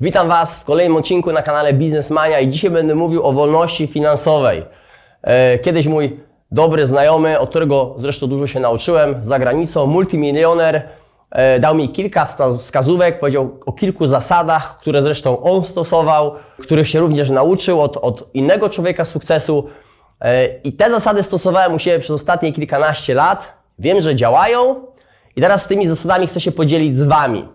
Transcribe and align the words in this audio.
Witam 0.00 0.28
Was 0.28 0.58
w 0.58 0.64
kolejnym 0.64 0.96
odcinku 0.96 1.32
na 1.32 1.42
kanale 1.42 1.72
Biznesmania 1.72 2.40
i 2.40 2.48
dzisiaj 2.48 2.70
będę 2.70 2.94
mówił 2.94 3.22
o 3.22 3.32
wolności 3.32 3.86
finansowej. 3.86 4.64
E, 5.22 5.58
kiedyś 5.58 5.86
mój 5.86 6.20
dobry 6.52 6.86
znajomy, 6.86 7.38
od 7.38 7.50
którego 7.50 7.94
zresztą 7.98 8.26
dużo 8.26 8.46
się 8.46 8.60
nauczyłem, 8.60 9.24
za 9.24 9.38
granicą, 9.38 9.86
multimilioner, 9.86 10.88
e, 11.30 11.60
dał 11.60 11.74
mi 11.74 11.88
kilka 11.88 12.26
wskazówek, 12.58 13.20
powiedział 13.20 13.58
o 13.66 13.72
kilku 13.72 14.06
zasadach, 14.06 14.78
które 14.80 15.02
zresztą 15.02 15.42
on 15.42 15.64
stosował, 15.64 16.34
których 16.58 16.88
się 16.88 17.00
również 17.00 17.30
nauczył 17.30 17.80
od, 17.80 17.96
od 17.96 18.34
innego 18.34 18.68
człowieka 18.68 19.04
sukcesu. 19.04 19.68
E, 20.20 20.46
I 20.46 20.72
te 20.72 20.90
zasady 20.90 21.22
stosowałem 21.22 21.74
u 21.74 21.78
siebie 21.78 21.98
przez 21.98 22.10
ostatnie 22.10 22.52
kilkanaście 22.52 23.14
lat. 23.14 23.52
Wiem, 23.78 24.02
że 24.02 24.14
działają 24.14 24.86
i 25.36 25.40
teraz 25.40 25.62
z 25.62 25.66
tymi 25.66 25.86
zasadami 25.86 26.26
chcę 26.26 26.40
się 26.40 26.52
podzielić 26.52 26.96
z 26.96 27.02
Wami. 27.02 27.53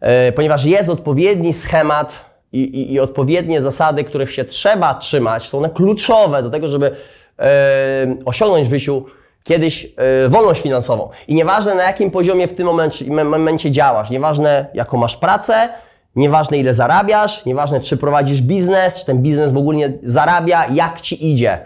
E, 0.00 0.32
ponieważ 0.32 0.64
jest 0.64 0.90
odpowiedni 0.90 1.52
schemat 1.52 2.24
i, 2.52 2.62
i, 2.62 2.92
i, 2.92 3.00
odpowiednie 3.00 3.62
zasady, 3.62 4.04
których 4.04 4.32
się 4.32 4.44
trzeba 4.44 4.94
trzymać, 4.94 5.48
są 5.48 5.58
one 5.58 5.70
kluczowe 5.70 6.42
do 6.42 6.50
tego, 6.50 6.68
żeby 6.68 6.96
e, 7.38 8.16
osiągnąć 8.24 8.68
w 8.68 8.70
życiu 8.70 9.04
kiedyś 9.44 9.84
e, 9.96 10.28
wolność 10.28 10.62
finansową. 10.62 11.08
I 11.28 11.34
nieważne 11.34 11.74
na 11.74 11.82
jakim 11.82 12.10
poziomie 12.10 12.48
w 12.48 12.52
tym 12.52 12.66
momencie, 12.66 13.04
momencie 13.24 13.70
działasz, 13.70 14.10
nieważne 14.10 14.66
jaką 14.74 14.98
masz 14.98 15.16
pracę, 15.16 15.68
nieważne 16.16 16.58
ile 16.58 16.74
zarabiasz, 16.74 17.44
nieważne 17.44 17.80
czy 17.80 17.96
prowadzisz 17.96 18.42
biznes, 18.42 19.00
czy 19.00 19.06
ten 19.06 19.18
biznes 19.18 19.52
w 19.52 19.56
ogóle 19.56 19.92
zarabia, 20.02 20.66
jak 20.74 21.00
ci 21.00 21.32
idzie. 21.32 21.58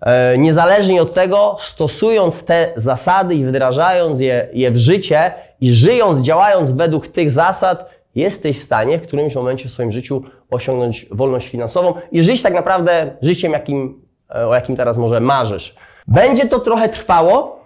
E, 0.00 0.38
niezależnie 0.38 1.02
od 1.02 1.14
tego, 1.14 1.56
stosując 1.60 2.44
te 2.44 2.72
zasady 2.76 3.34
i 3.34 3.44
wdrażając 3.44 4.20
je, 4.20 4.48
je 4.52 4.70
w 4.70 4.76
życie 4.76 5.32
i 5.60 5.72
żyjąc, 5.72 6.20
działając 6.20 6.70
według 6.70 7.08
tych 7.08 7.30
zasad, 7.30 7.90
jesteś 8.14 8.58
w 8.58 8.62
stanie 8.62 8.98
w 8.98 9.02
którymś 9.02 9.34
momencie 9.34 9.68
w 9.68 9.72
swoim 9.72 9.90
życiu 9.90 10.22
osiągnąć 10.50 11.06
wolność 11.10 11.48
finansową 11.48 11.94
i 12.12 12.22
żyć 12.22 12.42
tak 12.42 12.54
naprawdę 12.54 13.16
życiem, 13.22 13.52
jakim, 13.52 14.02
e, 14.34 14.48
o 14.48 14.54
jakim 14.54 14.76
teraz 14.76 14.98
może 14.98 15.20
marzysz. 15.20 15.74
Będzie 16.06 16.48
to 16.48 16.58
trochę 16.58 16.88
trwało 16.88 17.60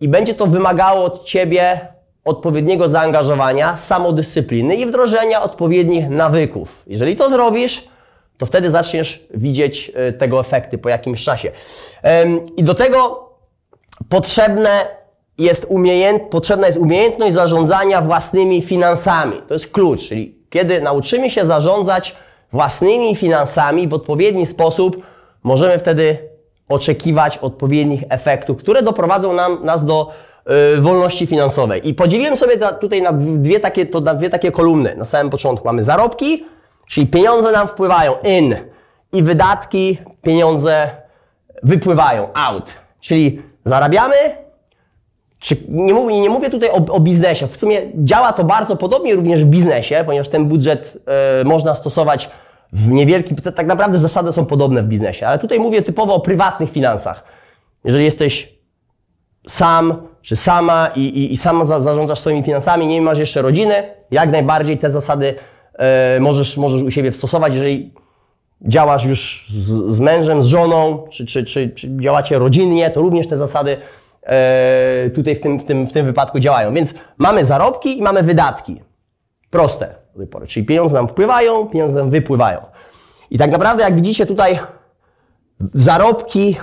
i 0.00 0.08
będzie 0.08 0.34
to 0.34 0.46
wymagało 0.46 1.04
od 1.04 1.24
Ciebie 1.24 1.80
odpowiedniego 2.24 2.88
zaangażowania, 2.88 3.76
samodyscypliny 3.76 4.76
i 4.76 4.86
wdrożenia 4.86 5.42
odpowiednich 5.42 6.08
nawyków. 6.08 6.82
Jeżeli 6.86 7.16
to 7.16 7.30
zrobisz, 7.30 7.88
to 8.38 8.46
wtedy 8.46 8.70
zaczniesz 8.70 9.26
widzieć 9.34 9.92
e, 9.94 10.12
tego 10.12 10.40
efekty 10.40 10.78
po 10.78 10.88
jakimś 10.88 11.24
czasie. 11.24 11.50
I 12.56 12.64
do 12.64 12.74
tego 12.74 13.28
potrzebne 14.08 14.86
jest 15.38 15.66
umiejęt, 15.68 16.22
potrzebna 16.22 16.66
jest 16.66 16.78
umiejętność 16.78 17.34
zarządzania 17.34 18.00
własnymi 18.00 18.62
finansami. 18.62 19.42
To 19.48 19.54
jest 19.54 19.72
klucz, 19.72 20.08
czyli 20.08 20.38
kiedy 20.50 20.80
nauczymy 20.80 21.30
się 21.30 21.46
zarządzać 21.46 22.16
własnymi 22.52 23.16
finansami 23.16 23.88
w 23.88 23.94
odpowiedni 23.94 24.46
sposób, 24.46 25.02
możemy 25.42 25.78
wtedy 25.78 26.18
oczekiwać 26.68 27.38
odpowiednich 27.38 28.02
efektów, 28.08 28.58
które 28.58 28.82
doprowadzą 28.82 29.32
nam, 29.32 29.64
nas 29.64 29.84
do 29.84 30.10
y, 30.76 30.80
wolności 30.80 31.26
finansowej. 31.26 31.88
I 31.88 31.94
podzieliłem 31.94 32.36
sobie 32.36 32.56
ta, 32.56 32.72
tutaj 32.72 33.02
na 33.02 33.12
dwie, 33.12 33.60
takie, 33.60 33.86
to 33.86 34.00
na 34.00 34.14
dwie 34.14 34.30
takie 34.30 34.52
kolumny. 34.52 34.94
Na 34.96 35.04
samym 35.04 35.30
początku 35.30 35.66
mamy 35.66 35.82
zarobki, 35.82 36.44
Czyli 36.86 37.06
pieniądze 37.06 37.52
nam 37.52 37.68
wpływają 37.68 38.12
in 38.24 38.56
i 39.12 39.22
wydatki, 39.22 39.98
pieniądze 40.22 40.90
wypływają 41.62 42.28
out. 42.34 42.74
Czyli 43.00 43.42
zarabiamy, 43.64 44.14
czy 45.38 45.56
nie, 45.68 45.94
mówię, 45.94 46.20
nie 46.20 46.30
mówię 46.30 46.50
tutaj 46.50 46.70
o, 46.70 46.92
o, 46.92 47.00
biznesie. 47.00 47.48
W 47.48 47.56
sumie 47.56 47.82
działa 47.94 48.32
to 48.32 48.44
bardzo 48.44 48.76
podobnie 48.76 49.14
również 49.14 49.44
w 49.44 49.48
biznesie, 49.48 50.02
ponieważ 50.06 50.28
ten 50.28 50.44
budżet 50.44 50.98
y, 51.40 51.44
można 51.44 51.74
stosować 51.74 52.30
w 52.72 52.88
niewielkim. 52.88 53.36
Tak 53.36 53.66
naprawdę 53.66 53.98
zasady 53.98 54.32
są 54.32 54.46
podobne 54.46 54.82
w 54.82 54.86
biznesie, 54.86 55.26
ale 55.26 55.38
tutaj 55.38 55.60
mówię 55.60 55.82
typowo 55.82 56.14
o 56.14 56.20
prywatnych 56.20 56.70
finansach. 56.70 57.24
Jeżeli 57.84 58.04
jesteś 58.04 58.56
sam 59.48 60.08
czy 60.22 60.36
sama 60.36 60.90
i, 60.96 61.00
i, 61.00 61.32
i 61.32 61.36
sama 61.36 61.64
za, 61.64 61.80
zarządzasz 61.80 62.20
swoimi 62.20 62.42
finansami, 62.42 62.86
nie 62.86 63.02
masz 63.02 63.18
jeszcze 63.18 63.42
rodziny, 63.42 63.74
jak 64.10 64.30
najbardziej 64.30 64.78
te 64.78 64.90
zasady 64.90 65.34
możesz, 66.20 66.56
możesz 66.56 66.82
u 66.82 66.90
siebie 66.90 67.12
stosować, 67.12 67.54
jeżeli 67.54 67.92
działasz 68.60 69.04
już 69.04 69.46
z, 69.50 69.94
z 69.94 70.00
mężem, 70.00 70.42
z 70.42 70.46
żoną, 70.46 71.04
czy, 71.10 71.26
czy, 71.26 71.44
czy, 71.44 71.70
czy, 71.70 71.96
działacie 72.00 72.38
rodzinnie, 72.38 72.90
to 72.90 73.00
również 73.00 73.28
te 73.28 73.36
zasady 73.36 73.76
e, 74.22 75.10
tutaj 75.10 75.36
w 75.36 75.40
tym, 75.40 75.58
w, 75.58 75.64
tym, 75.64 75.86
w 75.86 75.92
tym 75.92 76.06
wypadku 76.06 76.38
działają. 76.38 76.74
Więc 76.74 76.94
mamy 77.18 77.44
zarobki 77.44 77.98
i 77.98 78.02
mamy 78.02 78.22
wydatki. 78.22 78.82
Proste 79.50 79.94
do 80.12 80.18
tej 80.18 80.28
pory. 80.28 80.46
Czyli 80.46 80.66
pieniądze 80.66 80.96
nam 80.96 81.08
wpływają, 81.08 81.66
pieniądze 81.66 81.98
nam 81.98 82.10
wypływają. 82.10 82.60
I 83.30 83.38
tak 83.38 83.50
naprawdę, 83.50 83.82
jak 83.82 83.94
widzicie 83.94 84.26
tutaj, 84.26 84.58
zarobki 85.72 86.56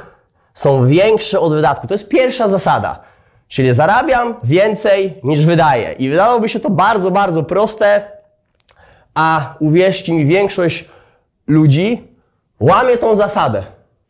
są 0.53 0.87
większe 0.87 1.39
od 1.39 1.53
wydatków. 1.53 1.87
To 1.87 1.93
jest 1.93 2.09
pierwsza 2.09 2.47
zasada. 2.47 2.99
Czyli 3.47 3.73
zarabiam 3.73 4.35
więcej 4.43 5.19
niż 5.23 5.45
wydaję. 5.45 5.93
I 5.93 6.09
wydawałoby 6.09 6.49
się 6.49 6.59
to 6.59 6.69
bardzo, 6.69 7.11
bardzo 7.11 7.43
proste, 7.43 8.11
a 9.15 9.55
uwierzcie 9.59 10.13
mi, 10.13 10.25
większość 10.25 10.85
ludzi 11.47 12.07
łamie 12.59 12.97
tą 12.97 13.15
zasadę. 13.15 13.63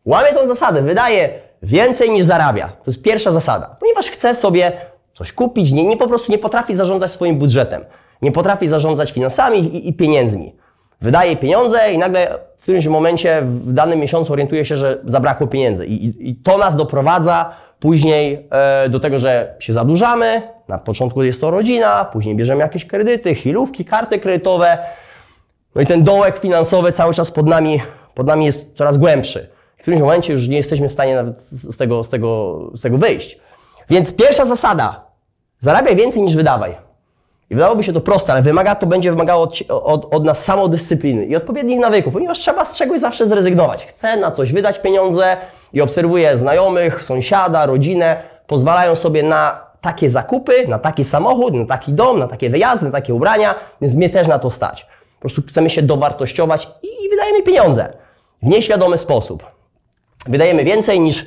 Łamie 0.04 0.32
tą 0.32 0.46
zasadę, 0.46 0.82
wydaje 0.82 1.28
więcej 1.62 2.10
niż 2.10 2.24
zarabia. 2.24 2.68
To 2.68 2.82
jest 2.86 3.02
pierwsza 3.02 3.30
zasada. 3.30 3.76
Ponieważ 3.80 4.10
chce 4.10 4.34
sobie 4.34 4.72
coś 5.14 5.32
kupić, 5.32 5.72
nie, 5.72 5.84
nie 5.84 5.96
po 5.96 6.08
prostu 6.08 6.32
nie 6.32 6.38
potrafi 6.38 6.74
zarządzać 6.74 7.10
swoim 7.10 7.38
budżetem. 7.38 7.84
Nie 8.22 8.32
potrafi 8.32 8.68
zarządzać 8.68 9.12
finansami 9.12 9.58
i, 9.58 9.88
i 9.88 9.92
pieniędzmi. 9.92 10.56
Wydaje 11.00 11.36
pieniądze 11.36 11.92
i 11.92 11.98
nagle 11.98 12.38
w 12.58 12.62
którymś 12.62 12.86
momencie 12.86 13.42
w 13.42 13.72
danym 13.72 14.00
miesiącu 14.00 14.32
orientuje 14.32 14.64
się, 14.64 14.76
że 14.76 14.98
zabrakło 15.04 15.46
pieniędzy. 15.46 15.86
I, 15.86 16.06
i, 16.06 16.30
i 16.30 16.36
to 16.36 16.58
nas 16.58 16.76
doprowadza 16.76 17.54
później 17.84 18.48
e, 18.50 18.88
do 18.88 19.00
tego, 19.00 19.18
że 19.18 19.54
się 19.58 19.72
zadłużamy. 19.72 20.42
Na 20.68 20.78
początku 20.78 21.22
jest 21.22 21.40
to 21.40 21.50
rodzina, 21.50 22.04
później 22.04 22.36
bierzemy 22.36 22.60
jakieś 22.60 22.86
kredyty, 22.86 23.34
chwilówki, 23.34 23.84
karty 23.84 24.18
kredytowe. 24.18 24.78
No 25.74 25.82
i 25.82 25.86
ten 25.86 26.04
dołek 26.04 26.38
finansowy 26.38 26.92
cały 26.92 27.14
czas 27.14 27.30
pod 27.30 27.46
nami, 27.46 27.82
pod 28.14 28.26
nami 28.26 28.46
jest 28.46 28.76
coraz 28.76 28.96
głębszy. 28.96 29.48
W 29.76 29.82
którymś 29.82 30.02
momencie 30.02 30.32
już 30.32 30.48
nie 30.48 30.56
jesteśmy 30.56 30.88
w 30.88 30.92
stanie 30.92 31.14
nawet 31.14 31.40
z 31.40 31.76
tego, 31.76 32.04
z 32.04 32.08
tego, 32.08 32.60
z 32.74 32.80
tego 32.80 32.98
wyjść. 32.98 33.38
Więc 33.90 34.16
pierwsza 34.16 34.44
zasada. 34.44 35.06
Zarabiaj 35.58 35.96
więcej 35.96 36.22
niż 36.22 36.36
wydawaj. 36.36 36.76
I 37.50 37.54
wydawałoby 37.54 37.84
się 37.84 37.92
to 37.92 38.00
proste, 38.00 38.32
ale 38.32 38.42
wymaga, 38.42 38.74
to 38.74 38.86
będzie 38.86 39.10
wymagało 39.10 39.42
od, 39.42 39.58
od, 39.68 40.14
od 40.14 40.24
nas 40.24 40.44
samodyscypliny 40.44 41.24
i 41.24 41.36
odpowiednich 41.36 41.78
nawyków, 41.78 42.12
ponieważ 42.12 42.38
trzeba 42.38 42.64
z 42.64 42.76
czegoś 42.76 43.00
zawsze 43.00 43.26
zrezygnować. 43.26 43.86
Chcę 43.86 44.16
na 44.16 44.30
coś 44.30 44.52
wydać 44.52 44.78
pieniądze 44.78 45.36
i 45.72 45.80
obserwuję 45.80 46.38
znajomych, 46.38 47.02
sąsiada, 47.02 47.66
rodzinę, 47.66 48.16
pozwalają 48.46 48.96
sobie 48.96 49.22
na 49.22 49.60
takie 49.80 50.10
zakupy, 50.10 50.68
na 50.68 50.78
taki 50.78 51.04
samochód, 51.04 51.54
na 51.54 51.66
taki 51.66 51.92
dom, 51.92 52.18
na 52.18 52.28
takie 52.28 52.50
wyjazdy, 52.50 52.86
na 52.86 52.92
takie 52.92 53.14
ubrania, 53.14 53.54
więc 53.80 53.94
mnie 53.94 54.10
też 54.10 54.28
na 54.28 54.38
to 54.38 54.50
stać. 54.50 54.86
Po 55.14 55.20
prostu 55.20 55.42
chcemy 55.48 55.70
się 55.70 55.82
dowartościować 55.82 56.68
i, 56.82 56.86
i 56.86 57.08
wydajemy 57.10 57.42
pieniądze 57.42 57.92
w 58.42 58.46
nieświadomy 58.46 58.98
sposób. 58.98 59.44
Wydajemy 60.26 60.64
więcej 60.64 61.00
niż, 61.00 61.26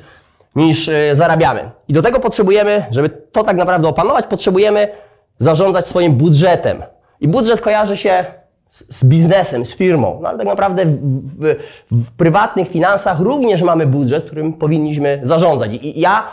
niż 0.56 0.86
yy, 0.86 1.14
zarabiamy. 1.14 1.70
I 1.88 1.92
do 1.92 2.02
tego 2.02 2.20
potrzebujemy, 2.20 2.86
żeby 2.90 3.08
to 3.08 3.44
tak 3.44 3.56
naprawdę 3.56 3.88
opanować, 3.88 4.26
potrzebujemy 4.26 4.88
zarządzać 5.38 5.86
swoim 5.86 6.16
budżetem. 6.16 6.82
I 7.20 7.28
budżet 7.28 7.60
kojarzy 7.60 7.96
się 7.96 8.24
z, 8.70 9.04
biznesem, 9.04 9.66
z 9.66 9.74
firmą. 9.74 10.18
No 10.22 10.28
ale 10.28 10.38
tak 10.38 10.46
naprawdę 10.46 10.84
w, 10.86 10.98
w, 11.00 11.56
w, 11.90 12.12
prywatnych 12.12 12.68
finansach 12.68 13.20
również 13.20 13.62
mamy 13.62 13.86
budżet, 13.86 14.24
którym 14.24 14.52
powinniśmy 14.52 15.20
zarządzać. 15.22 15.74
I, 15.74 16.00
ja 16.00 16.24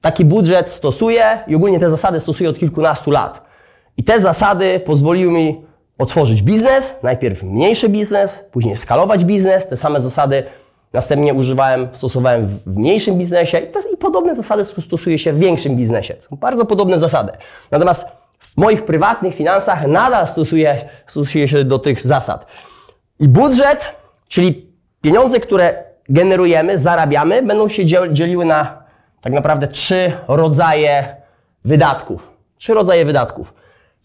taki 0.00 0.24
budżet 0.24 0.70
stosuję 0.70 1.24
i 1.46 1.56
ogólnie 1.56 1.80
te 1.80 1.90
zasady 1.90 2.20
stosuję 2.20 2.50
od 2.50 2.58
kilkunastu 2.58 3.10
lat. 3.10 3.42
I 3.96 4.04
te 4.04 4.20
zasady 4.20 4.80
pozwoliły 4.80 5.32
mi 5.32 5.64
otworzyć 5.98 6.42
biznes, 6.42 6.94
najpierw 7.02 7.42
mniejszy 7.42 7.88
biznes, 7.88 8.44
później 8.50 8.76
skalować 8.76 9.24
biznes. 9.24 9.68
Te 9.68 9.76
same 9.76 10.00
zasady 10.00 10.42
następnie 10.92 11.34
używałem, 11.34 11.88
stosowałem 11.92 12.46
w 12.46 12.76
mniejszym 12.76 13.18
biznesie 13.18 13.58
i, 13.58 13.66
te, 13.66 13.80
i 13.94 13.96
podobne 13.96 14.34
zasady 14.34 14.64
stosuje 14.64 15.18
się 15.18 15.32
w 15.32 15.38
większym 15.38 15.76
biznesie. 15.76 16.16
Są 16.30 16.36
bardzo 16.36 16.64
podobne 16.64 16.98
zasady. 16.98 17.32
Natomiast 17.70 18.06
w 18.54 18.56
moich 18.56 18.84
prywatnych 18.84 19.34
finansach 19.34 19.86
nadal 19.86 20.26
stosuję, 20.26 20.76
stosuję 21.06 21.48
się 21.48 21.64
do 21.64 21.78
tych 21.78 22.00
zasad. 22.00 22.46
I 23.20 23.28
budżet, 23.28 23.94
czyli 24.28 24.66
pieniądze, 25.00 25.40
które 25.40 25.84
generujemy, 26.08 26.78
zarabiamy, 26.78 27.42
będą 27.42 27.68
się 27.68 27.86
dzieliły 28.12 28.44
na 28.44 28.82
tak 29.20 29.32
naprawdę 29.32 29.68
trzy 29.68 30.12
rodzaje 30.28 31.16
wydatków. 31.64 32.30
Trzy 32.58 32.74
rodzaje 32.74 33.04
wydatków. 33.04 33.54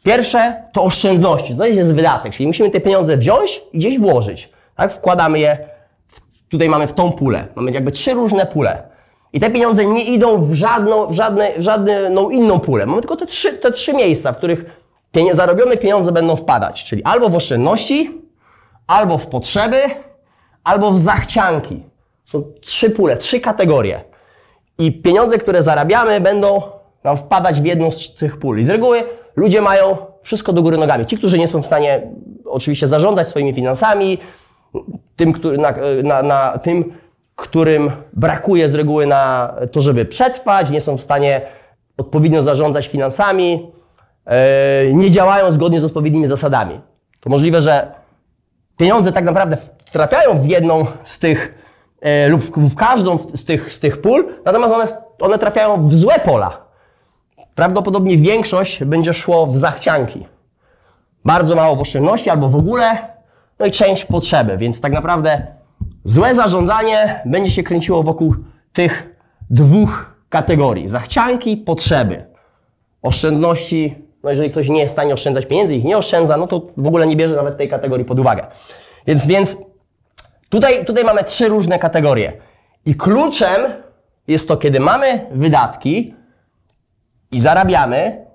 Pierwsze 0.03 0.63
to 0.73 0.83
oszczędności. 0.83 1.55
To 1.55 1.65
jest 1.65 1.93
wydatek, 1.93 2.33
czyli 2.33 2.47
musimy 2.47 2.69
te 2.69 2.79
pieniądze 2.79 3.17
wziąć 3.17 3.61
i 3.73 3.77
gdzieś 3.79 3.99
włożyć. 3.99 4.49
Tak? 4.75 4.93
Wkładamy 4.93 5.39
je, 5.39 5.57
w, 6.07 6.19
tutaj 6.49 6.69
mamy 6.69 6.87
w 6.87 6.93
tą 6.93 7.11
pulę. 7.11 7.47
Mamy 7.55 7.71
jakby 7.71 7.91
trzy 7.91 8.13
różne 8.13 8.45
pule. 8.45 8.94
I 9.35 9.39
te 9.39 9.51
pieniądze 9.51 9.85
nie 9.85 10.03
idą 10.03 10.45
w 10.45 10.53
żadną, 10.53 11.07
w 11.07 11.13
żadne, 11.13 11.51
w 11.57 11.61
żadną 11.61 12.29
inną 12.29 12.59
pulę. 12.59 12.85
Mamy 12.85 13.01
tylko 13.01 13.15
te 13.15 13.25
trzy, 13.25 13.53
te 13.53 13.71
trzy 13.71 13.93
miejsca, 13.93 14.31
w 14.31 14.37
których 14.37 14.65
zarobione 15.31 15.77
pieniądze 15.77 16.11
będą 16.11 16.35
wpadać, 16.35 16.83
czyli 16.83 17.03
albo 17.03 17.29
w 17.29 17.35
oszczędności, 17.35 18.21
albo 18.87 19.17
w 19.17 19.27
potrzeby, 19.27 19.77
albo 20.63 20.91
w 20.91 20.99
zachcianki. 20.99 21.83
Są 22.25 22.43
trzy 22.61 22.89
pule, 22.89 23.17
trzy 23.17 23.39
kategorie. 23.39 24.03
I 24.77 24.91
pieniądze, 24.91 25.37
które 25.37 25.63
zarabiamy, 25.63 26.21
będą 26.21 26.61
nam 27.03 27.17
wpadać 27.17 27.61
w 27.61 27.65
jedną 27.65 27.91
z 27.91 28.15
tych 28.15 28.37
pól. 28.37 28.59
I 28.59 28.63
z 28.63 28.69
reguły 28.69 29.03
ludzie 29.35 29.61
mają 29.61 29.97
wszystko 30.21 30.53
do 30.53 30.61
góry 30.61 30.77
nogami. 30.77 31.05
Ci, 31.05 31.17
którzy 31.17 31.37
nie 31.37 31.47
są 31.47 31.61
w 31.61 31.65
stanie 31.65 32.01
oczywiście 32.45 32.87
zarządzać 32.87 33.27
swoimi 33.27 33.53
finansami, 33.53 34.17
tym, 35.15 35.33
który, 35.33 35.57
na, 35.57 35.73
na, 36.03 36.23
na 36.23 36.57
tym, 36.57 36.93
którym 37.35 37.91
brakuje 38.13 38.69
z 38.69 38.73
reguły 38.73 39.05
na 39.05 39.55
to, 39.71 39.81
żeby 39.81 40.05
przetrwać, 40.05 40.69
nie 40.69 40.81
są 40.81 40.97
w 40.97 41.01
stanie 41.01 41.41
odpowiednio 41.97 42.43
zarządzać 42.43 42.87
finansami, 42.87 43.71
e, 44.25 44.93
nie 44.93 45.11
działają 45.11 45.51
zgodnie 45.51 45.79
z 45.79 45.83
odpowiednimi 45.83 46.27
zasadami. 46.27 46.81
To 47.19 47.29
możliwe, 47.29 47.61
że 47.61 47.91
pieniądze 48.77 49.11
tak 49.11 49.23
naprawdę 49.23 49.57
trafiają 49.91 50.39
w 50.39 50.45
jedną 50.45 50.85
z 51.03 51.19
tych 51.19 51.53
e, 52.01 52.27
lub 52.27 52.41
w 52.41 52.75
każdą 52.75 53.17
z 53.17 53.45
tych, 53.45 53.73
z 53.73 53.79
tych 53.79 54.01
pól, 54.01 54.25
natomiast 54.45 54.73
one, 54.73 54.85
one 55.19 55.39
trafiają 55.39 55.87
w 55.87 55.95
złe 55.95 56.19
pola. 56.19 56.65
Prawdopodobnie 57.55 58.17
większość 58.17 58.83
będzie 58.83 59.13
szło 59.13 59.47
w 59.47 59.57
zachcianki. 59.57 60.27
Bardzo 61.25 61.55
mało 61.55 61.75
w 61.75 61.81
oszczędności 61.81 62.29
albo 62.29 62.49
w 62.49 62.55
ogóle, 62.55 62.97
no 63.59 63.65
i 63.65 63.71
część 63.71 64.03
w 64.03 64.07
potrzeby, 64.07 64.57
więc 64.57 64.81
tak 64.81 64.91
naprawdę 64.91 65.47
złe 66.05 66.35
zarządzanie 66.35 67.21
będzie 67.25 67.51
się 67.51 67.63
kręciło 67.63 68.03
wokół 68.03 68.35
tych 68.73 69.15
dwóch 69.49 70.15
kategorii. 70.29 70.89
Zachcianki, 70.89 71.57
potrzeby. 71.57 72.25
Oszczędności, 73.01 73.95
no 74.23 74.29
jeżeli 74.29 74.51
ktoś 74.51 74.69
nie 74.69 74.79
jest 74.79 74.91
w 74.91 74.97
stanie 74.97 75.13
oszczędzać 75.13 75.45
pieniędzy, 75.45 75.75
ich 75.75 75.83
nie 75.83 75.97
oszczędza, 75.97 76.37
no 76.37 76.47
to 76.47 76.61
w 76.77 76.87
ogóle 76.87 77.07
nie 77.07 77.15
bierze 77.15 77.35
nawet 77.35 77.57
tej 77.57 77.69
kategorii 77.69 78.05
pod 78.05 78.19
uwagę. 78.19 78.47
Więc, 79.07 79.25
więc 79.25 79.57
tutaj, 80.49 80.85
tutaj 80.85 81.03
mamy 81.03 81.23
trzy 81.23 81.47
różne 81.47 81.79
kategorie. 81.79 82.33
I 82.85 82.95
kluczem 82.95 83.61
jest 84.27 84.47
to, 84.47 84.57
kiedy 84.57 84.79
mamy 84.79 85.27
wydatki 85.31 86.15
i 87.31 87.41
zarabiamy, 87.41 88.25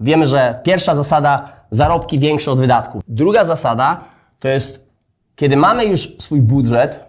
wiemy, 0.00 0.28
że 0.28 0.60
pierwsza 0.62 0.94
zasada 0.94 1.52
zarobki 1.70 2.18
większe 2.18 2.50
od 2.50 2.60
wydatków. 2.60 3.02
Druga 3.08 3.44
zasada 3.44 4.04
to 4.38 4.48
jest, 4.48 4.86
kiedy 5.36 5.56
mamy 5.56 5.84
już 5.84 6.16
swój 6.18 6.42
budżet, 6.42 7.05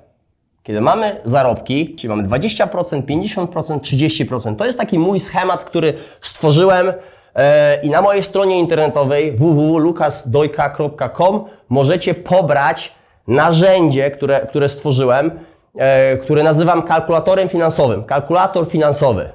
kiedy 0.67 0.81
mamy 0.81 1.21
zarobki, 1.23 1.95
czyli 1.95 2.09
mamy 2.09 2.23
20%, 2.23 3.01
50%, 3.01 3.79
30%, 3.79 4.55
to 4.55 4.65
jest 4.65 4.77
taki 4.77 4.99
mój 4.99 5.19
schemat, 5.19 5.63
który 5.63 5.93
stworzyłem 6.21 6.93
e, 7.35 7.81
i 7.83 7.89
na 7.89 8.01
mojej 8.01 8.23
stronie 8.23 8.59
internetowej 8.59 9.31
www.lukasdojka.com 9.31 11.45
możecie 11.69 12.13
pobrać 12.13 12.91
narzędzie, 13.27 14.11
które, 14.11 14.47
które 14.49 14.69
stworzyłem, 14.69 15.39
e, 15.77 16.17
które 16.17 16.43
nazywam 16.43 16.81
kalkulatorem 16.81 17.49
finansowym. 17.49 18.03
Kalkulator 18.03 18.69
finansowy. 18.69 19.29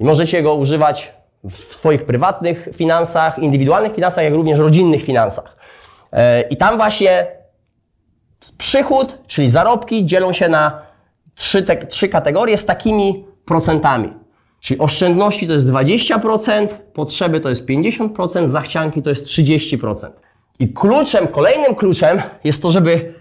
I 0.00 0.04
możecie 0.04 0.42
go 0.42 0.54
używać 0.54 1.12
w 1.44 1.74
swoich 1.74 2.04
prywatnych 2.04 2.68
finansach, 2.74 3.38
indywidualnych 3.38 3.94
finansach, 3.94 4.24
jak 4.24 4.34
również 4.34 4.58
rodzinnych 4.58 5.04
finansach. 5.04 5.56
E, 6.12 6.40
I 6.40 6.56
tam 6.56 6.76
właśnie 6.76 7.37
przychód, 8.58 9.18
czyli 9.26 9.50
zarobki, 9.50 10.06
dzielą 10.06 10.32
się 10.32 10.48
na 10.48 10.82
trzy, 11.34 11.62
te, 11.62 11.86
trzy 11.86 12.08
kategorie 12.08 12.58
z 12.58 12.66
takimi 12.66 13.24
procentami. 13.44 14.12
Czyli 14.60 14.80
oszczędności 14.80 15.46
to 15.46 15.52
jest 15.52 15.66
20%, 15.66 16.68
potrzeby 16.92 17.40
to 17.40 17.48
jest 17.48 17.64
50%, 17.64 18.48
zachcianki 18.48 19.02
to 19.02 19.10
jest 19.10 19.24
30%. 19.24 20.10
I 20.58 20.72
kluczem, 20.72 21.28
kolejnym 21.28 21.74
kluczem 21.74 22.22
jest 22.44 22.62
to, 22.62 22.70
żeby 22.70 23.14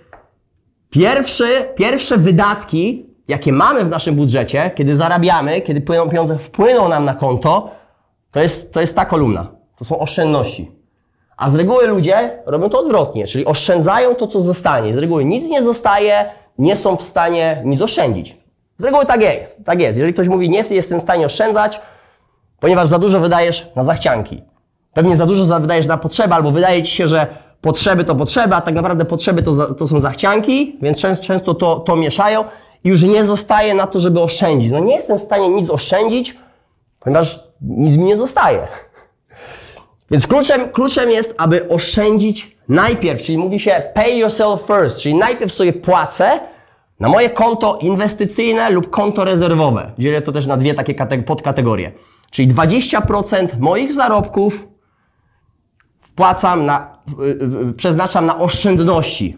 pierwsze, 0.90 1.74
pierwsze 1.76 2.18
wydatki, 2.18 3.06
jakie 3.28 3.54
mamy 3.54 3.86
w 3.86 3.90
naszym 3.90 4.16
budżecie, 4.16 4.72
kiedy 4.76 4.96
zarabiamy, 4.96 5.62
kiedy 5.62 5.82
pieniądze 5.82 6.38
wpłyną 6.38 6.90
nam 6.90 7.06
na 7.06 7.14
konto, 7.14 7.72
to 8.32 8.40
jest, 8.40 8.74
to 8.74 8.82
jest 8.82 8.96
ta 8.96 9.06
kolumna. 9.06 9.48
To 9.76 9.86
są 9.86 10.00
oszczędności. 10.00 10.77
A 11.38 11.50
z 11.50 11.56
reguły 11.56 11.88
ludzie 11.88 12.40
robią 12.46 12.70
to 12.70 12.80
odwrotnie, 12.80 13.28
czyli 13.28 13.46
oszczędzają 13.46 14.16
to, 14.16 14.28
co 14.28 14.42
zostanie. 14.42 14.94
Z 14.94 14.98
reguły 14.98 15.26
nic 15.26 15.50
nie 15.50 15.64
zostaje, 15.64 16.26
nie 16.58 16.76
są 16.76 16.96
w 16.96 17.04
stanie 17.04 17.62
nic 17.66 17.82
oszczędzić. 17.82 18.38
Z 18.78 18.84
reguły 18.84 19.06
tak 19.06 19.22
jest. 19.22 19.66
Tak 19.66 19.82
jest. 19.82 19.98
Jeżeli 19.98 20.14
ktoś 20.14 20.28
mówi, 20.28 20.50
nie 20.50 20.64
jestem 20.70 21.00
w 21.00 21.04
stanie 21.04 21.26
oszczędzać, 21.26 21.82
ponieważ 22.60 22.88
za 22.88 23.00
dużo 23.00 23.20
wydajesz 23.20 23.72
na 23.76 23.84
zachcianki. 23.84 24.44
Pewnie 24.94 25.16
za 25.16 25.26
dużo 25.26 25.60
wydajesz 25.60 25.88
na 25.88 25.98
potrzeby, 25.98 26.34
albo 26.34 26.52
wydaje 26.52 26.84
ci 26.84 26.92
się, 26.92 27.08
że 27.08 27.28
potrzeby 27.62 28.04
to 28.04 28.16
potrzeby, 28.16 28.56
a 28.56 28.62
tak 28.62 28.76
naprawdę 28.76 29.06
potrzeby 29.06 29.44
to, 29.44 29.74
to 29.74 29.88
są 29.88 30.00
zachcianki, 30.00 30.78
więc 30.82 31.02
często, 31.02 31.26
często 31.26 31.54
to, 31.54 31.76
to 31.76 31.96
mieszają 31.96 32.44
i 32.84 32.90
już 32.90 33.04
nie 33.04 33.26
zostaje 33.26 33.74
na 33.74 33.88
to, 33.88 34.00
żeby 34.00 34.22
oszczędzić. 34.22 34.72
No 34.72 34.80
nie 34.80 34.96
jestem 34.96 35.20
w 35.20 35.22
stanie 35.22 35.50
nic 35.50 35.70
oszczędzić, 35.70 36.38
ponieważ 37.00 37.40
nic 37.62 37.98
mi 37.98 38.04
nie 38.06 38.18
zostaje. 38.18 38.68
Więc 40.12 40.28
kluczem, 40.28 40.70
kluczem 40.70 41.10
jest, 41.10 41.36
aby 41.38 41.70
oszczędzić 41.70 42.58
najpierw, 42.70 43.22
czyli 43.22 43.38
mówi 43.38 43.60
się 43.60 43.84
pay 43.94 44.18
yourself 44.18 44.62
first, 44.62 45.00
czyli 45.00 45.16
najpierw 45.16 45.54
sobie 45.54 45.74
płacę 45.74 46.40
na 47.00 47.10
moje 47.10 47.30
konto 47.30 47.78
inwestycyjne 47.82 48.70
lub 48.70 48.90
konto 48.90 49.24
rezerwowe. 49.26 49.92
Dzielę 49.98 50.22
to 50.22 50.32
też 50.32 50.48
na 50.48 50.58
dwie 50.58 50.74
takie 50.74 51.24
podkategorie. 51.26 51.92
Czyli 52.32 52.48
20% 52.48 53.48
moich 53.60 53.94
zarobków 53.94 54.68
wpłacam 56.02 56.66
na, 56.66 56.98
przeznaczam 57.78 58.26
na 58.26 58.40
oszczędności. 58.40 59.38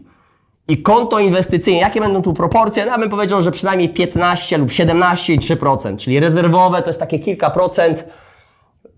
I 0.67 0.81
konto 0.81 1.19
inwestycyjne, 1.19 1.79
jakie 1.79 2.01
będą 2.01 2.21
tu 2.21 2.33
proporcje? 2.33 2.85
No, 2.85 2.91
ja 2.91 2.97
bym 2.97 3.09
powiedział, 3.09 3.41
że 3.41 3.51
przynajmniej 3.51 3.89
15 3.89 4.57
lub 4.57 4.69
17,3%, 4.69 5.97
czyli 5.97 6.19
rezerwowe 6.19 6.81
to 6.81 6.89
jest 6.89 6.99
takie 6.99 7.19
kilka 7.19 7.49
procent 7.49 8.03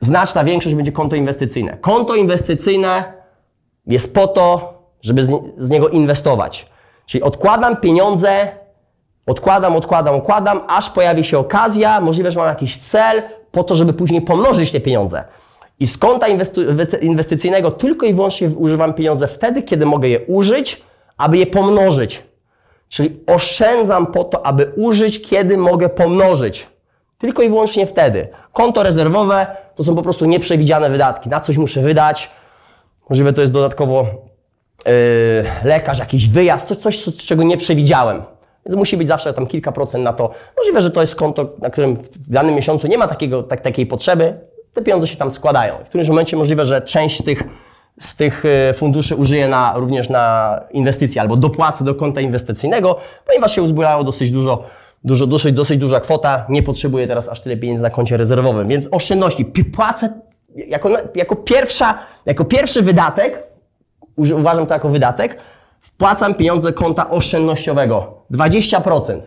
znaczna 0.01 0.44
większość 0.44 0.75
będzie 0.75 0.92
konto 0.92 1.15
inwestycyjne. 1.15 1.77
Konto 1.77 2.15
inwestycyjne 2.15 3.13
jest 3.88 4.15
po 4.15 4.27
to, 4.27 4.74
żeby 5.01 5.24
z, 5.57 5.69
niego 5.69 5.89
inwestować. 5.89 6.69
Czyli 7.06 7.24
odkładam 7.24 7.77
pieniądze, 7.77 8.48
odkładam, 9.27 9.75
odkładam, 9.75 10.15
odkładam, 10.15 10.62
aż 10.68 10.89
pojawi 10.89 11.24
się 11.24 11.39
okazja, 11.39 12.01
możliwe, 12.01 12.31
że 12.31 12.39
mam 12.39 12.50
jakiś 12.50 12.77
cel, 12.77 13.21
po 13.51 13.63
to, 13.63 13.75
żeby 13.75 13.94
później 13.94 14.21
pomnożyć 14.21 14.71
te 14.71 14.80
pieniądze. 14.80 15.24
I 15.80 15.88
z 15.88 15.98
konta 15.98 16.27
inwestycyjnego 17.01 17.71
tylko 17.71 18.06
i 18.06 18.13
wyłącznie 18.13 18.50
używam 18.50 18.94
pieniądze 18.94 19.27
wtedy, 19.27 19.63
kiedy 19.63 19.86
mogę 19.86 20.09
je 20.09 20.19
użyć, 20.19 20.83
aby 21.18 21.38
je 21.38 21.45
pomnożyć. 21.45 22.24
Czyli 22.90 23.19
oszczędzam 23.28 24.07
po 24.07 24.23
to, 24.23 24.45
aby 24.45 24.71
użyć, 24.76 25.21
kiedy 25.21 25.57
mogę 25.57 25.90
pomnożyć. 25.90 26.68
Tylko 27.18 27.42
i 27.42 27.49
wyłącznie 27.49 27.87
wtedy. 27.87 28.28
Konto 28.54 28.83
rezerwowe 28.83 29.47
to 29.75 29.83
są 29.83 29.95
po 29.95 30.01
prostu 30.01 30.25
nieprzewidziane 30.25 30.90
wydatki. 30.90 31.30
Na 31.30 31.40
coś 31.40 31.57
muszę 31.57 31.81
wydać. 31.81 32.31
Możliwe 33.09 33.33
to 33.33 33.42
jest 33.42 33.54
dodatkowo 33.54 34.06
yy, 34.85 34.92
lekarz, 35.63 35.99
jakiś 35.99 36.30
wyjazd, 36.30 36.68
coś, 36.81 37.04
coś, 37.04 37.16
czego 37.16 37.44
nie 37.44 37.57
przewidziałem. 37.57 38.23
Więc 38.66 38.75
musi 38.75 38.97
być 38.97 39.07
zawsze 39.07 39.33
tam 39.33 39.47
kilka 39.47 39.71
procent 39.71 40.04
na 40.04 40.13
to. 40.13 40.31
Możliwe, 40.57 40.81
że 40.81 40.92
to 40.92 41.01
jest 41.01 41.16
konto, 41.16 41.49
na 41.59 41.69
którym 41.69 41.95
w 41.95 42.31
danym 42.31 42.56
miesiącu 42.56 42.87
nie 42.87 42.97
ma 42.97 43.07
takiego, 43.07 43.44
tak, 43.44 43.61
takiej 43.61 43.85
potrzeby. 43.85 44.40
Te 44.73 44.81
pieniądze 44.81 45.07
się 45.07 45.18
tam 45.18 45.31
składają. 45.31 45.78
W 45.85 45.90
którymś 45.90 46.09
momencie 46.09 46.37
możliwe, 46.37 46.66
że 46.66 46.81
część 46.81 47.19
z 47.19 47.23
tych, 47.23 47.44
z 47.99 48.16
tych 48.16 48.45
y, 48.45 48.73
funduszy 48.73 49.16
użyję 49.16 49.47
na, 49.47 49.73
również 49.75 50.09
na 50.09 50.59
inwestycje 50.71 51.21
albo 51.21 51.35
dopłacę 51.35 51.83
do 51.83 51.95
konta 51.95 52.21
inwestycyjnego, 52.21 52.97
ponieważ 53.25 53.56
się 53.56 53.61
uzbierało 53.61 54.04
dosyć 54.04 54.31
dużo 54.31 54.63
dużo, 55.04 55.28
dosyć, 55.28 55.56
dosyć 55.56 55.78
duża 55.78 56.00
kwota, 56.00 56.46
nie 56.50 56.64
potrzebuję 56.64 57.08
teraz 57.08 57.30
aż 57.30 57.42
tyle 57.42 57.58
pieniędzy 57.58 57.84
na 57.84 57.90
koncie 57.90 58.18
rezerwowym, 58.18 58.68
więc 58.68 58.88
oszczędności. 58.92 59.46
Płacę 59.46 60.10
jako, 60.56 60.90
jako, 61.16 61.36
pierwsza, 61.36 62.00
jako 62.26 62.46
pierwszy 62.46 62.81
wydatek, 62.81 63.44
uważam 64.18 64.68
to 64.68 64.74
jako 64.74 64.90
wydatek, 64.90 65.38
wpłacam 65.81 66.36
pieniądze 66.36 66.74
konta 66.74 67.10
oszczędnościowego. 67.10 68.24
20%. 68.31 69.22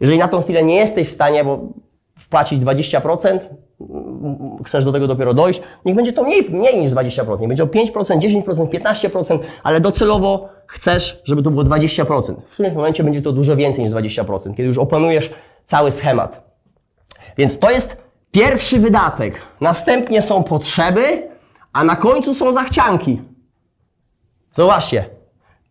Jeżeli 0.00 0.18
na 0.18 0.28
tą 0.28 0.42
chwilę 0.42 0.62
nie 0.62 0.76
jesteś 0.76 1.08
w 1.08 1.12
stanie, 1.12 1.44
bo 1.44 1.60
wpłacić 2.18 2.62
20%, 2.62 3.38
chcesz 4.66 4.84
do 4.84 4.92
tego 4.92 5.06
dopiero 5.06 5.34
dojść, 5.34 5.62
niech 5.84 5.96
będzie 5.96 6.12
to 6.12 6.22
mniej, 6.22 6.50
mniej 6.50 6.80
niż 6.80 6.92
20%, 6.92 7.40
niech 7.40 7.48
będzie 7.48 7.62
o 7.62 7.66
5%, 7.66 8.18
10%, 8.18 8.66
15%, 8.66 9.38
ale 9.62 9.80
docelowo 9.80 10.48
chcesz, 10.66 11.22
żeby 11.24 11.42
to 11.42 11.50
było 11.50 11.64
20%. 11.64 12.34
W 12.48 12.52
którymś 12.52 12.76
momencie 12.76 13.04
będzie 13.04 13.22
to 13.22 13.32
dużo 13.32 13.56
więcej 13.56 13.84
niż 13.84 13.92
20%, 13.92 14.54
kiedy 14.54 14.68
już 14.68 14.78
opanujesz 14.78 15.30
cały 15.64 15.90
schemat. 15.92 16.50
Więc 17.38 17.58
to 17.58 17.70
jest 17.70 17.96
pierwszy 18.30 18.78
wydatek. 18.78 19.34
Następnie 19.60 20.22
są 20.22 20.42
potrzeby, 20.42 21.28
a 21.72 21.84
na 21.84 21.96
końcu 21.96 22.34
są 22.34 22.52
zachcianki. 22.52 23.20
Zobaczcie. 24.52 25.04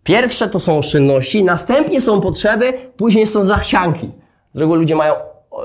Pierwsze 0.03 0.49
to 0.49 0.59
są 0.59 0.77
oszczędności, 0.77 1.43
następnie 1.43 2.01
są 2.01 2.21
potrzeby, 2.21 2.73
później 2.97 3.27
są 3.27 3.43
zachcianki. 3.43 4.11
Z 4.53 4.59
reguły 4.59 4.77
ludzie 4.77 4.95
mają 4.95 5.13
yy, 5.13 5.59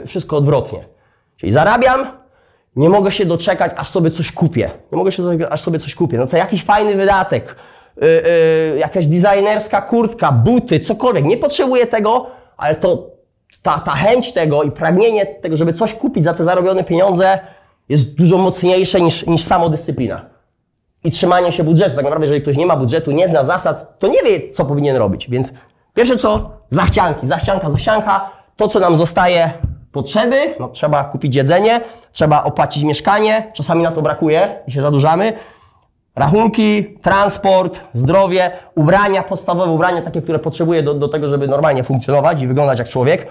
yy, 0.00 0.06
wszystko 0.06 0.36
odwrotnie. 0.36 0.97
Czyli 1.38 1.52
zarabiam, 1.52 2.06
nie 2.76 2.88
mogę 2.88 3.12
się 3.12 3.26
doczekać, 3.26 3.72
aż 3.76 3.88
sobie 3.88 4.10
coś 4.10 4.32
kupię. 4.32 4.70
Nie 4.92 4.98
mogę 4.98 5.12
się 5.12 5.22
doczekać, 5.22 5.48
aż 5.50 5.60
sobie 5.60 5.78
coś 5.78 5.94
kupię. 5.94 6.18
No 6.18 6.26
co, 6.26 6.36
jakiś 6.36 6.64
fajny 6.64 6.94
wydatek, 6.94 7.56
yy, 7.96 8.08
yy, 8.72 8.78
jakaś 8.78 9.06
designerska 9.06 9.82
kurtka, 9.82 10.32
buty, 10.32 10.80
cokolwiek. 10.80 11.24
Nie 11.24 11.36
potrzebuję 11.36 11.86
tego, 11.86 12.26
ale 12.56 12.76
to 12.76 13.10
ta, 13.62 13.78
ta 13.78 13.92
chęć 13.92 14.32
tego 14.32 14.62
i 14.62 14.70
pragnienie 14.70 15.26
tego, 15.26 15.56
żeby 15.56 15.72
coś 15.72 15.94
kupić 15.94 16.24
za 16.24 16.34
te 16.34 16.44
zarobione 16.44 16.84
pieniądze 16.84 17.38
jest 17.88 18.14
dużo 18.14 18.38
mocniejsze 18.38 19.00
niż, 19.00 19.26
niż 19.26 19.44
samodyscyplina. 19.44 20.24
I 21.04 21.10
trzymanie 21.10 21.52
się 21.52 21.64
budżetu. 21.64 21.96
Tak 21.96 22.04
naprawdę, 22.04 22.26
jeżeli 22.26 22.42
ktoś 22.42 22.56
nie 22.56 22.66
ma 22.66 22.76
budżetu, 22.76 23.10
nie 23.10 23.28
zna 23.28 23.44
zasad, 23.44 23.98
to 23.98 24.08
nie 24.08 24.22
wie, 24.22 24.48
co 24.50 24.64
powinien 24.64 24.96
robić. 24.96 25.30
Więc 25.30 25.52
pierwsze 25.94 26.16
co? 26.16 26.50
Zachcianki. 26.70 27.26
Zachcianka, 27.26 27.70
zachcianka. 27.70 28.30
To, 28.56 28.68
co 28.68 28.80
nam 28.80 28.96
zostaje, 28.96 29.52
potrzeby. 29.92 30.54
No, 30.60 30.68
trzeba 30.68 31.04
kupić 31.04 31.36
jedzenie, 31.36 31.80
trzeba 32.12 32.44
opłacić 32.44 32.84
mieszkanie. 32.84 33.52
Czasami 33.52 33.82
na 33.82 33.92
to 33.92 34.02
brakuje 34.02 34.48
i 34.66 34.72
się 34.72 34.82
zadłużamy. 34.82 35.32
Rachunki, 36.16 36.84
transport, 37.02 37.80
zdrowie, 37.94 38.50
ubrania, 38.74 39.22
podstawowe 39.22 39.72
ubrania, 39.72 40.02
takie, 40.02 40.22
które 40.22 40.38
potrzebuję 40.38 40.82
do, 40.82 40.94
do 40.94 41.08
tego, 41.08 41.28
żeby 41.28 41.48
normalnie 41.48 41.84
funkcjonować 41.84 42.42
i 42.42 42.46
wyglądać 42.46 42.78
jak 42.78 42.88
człowiek. 42.88 43.26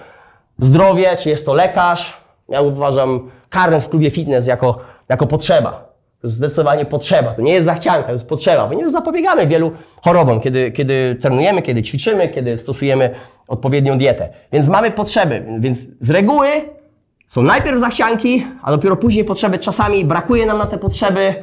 Zdrowie, 0.58 1.16
czy 1.16 1.28
jest 1.28 1.46
to 1.46 1.54
lekarz. 1.54 2.16
Ja 2.48 2.60
uważam 2.60 3.30
karnet 3.48 3.84
w 3.84 3.88
klubie 3.88 4.10
fitness 4.10 4.46
jako, 4.46 4.78
jako 5.08 5.26
potrzeba. 5.26 5.87
Zdecydowanie 6.22 6.84
potrzeba. 6.84 7.34
To 7.34 7.42
nie 7.42 7.52
jest 7.52 7.64
zachcianka, 7.64 8.06
to 8.06 8.12
jest 8.12 8.26
potrzeba, 8.26 8.66
ponieważ 8.66 8.92
zapobiegamy 8.92 9.46
wielu 9.46 9.72
chorobom, 10.04 10.40
kiedy, 10.40 10.72
kiedy 10.72 11.16
trenujemy, 11.20 11.62
kiedy 11.62 11.82
ćwiczymy, 11.82 12.28
kiedy 12.28 12.58
stosujemy 12.58 13.14
odpowiednią 13.48 13.98
dietę. 13.98 14.28
Więc 14.52 14.68
mamy 14.68 14.90
potrzeby. 14.90 15.46
Więc 15.58 15.78
z 16.00 16.10
reguły 16.10 16.48
są 17.28 17.42
najpierw 17.42 17.80
zachcianki, 17.80 18.46
a 18.62 18.70
dopiero 18.70 18.96
później 18.96 19.24
potrzeby. 19.24 19.58
Czasami 19.58 20.04
brakuje 20.04 20.46
nam 20.46 20.58
na 20.58 20.66
te 20.66 20.78
potrzeby. 20.78 21.42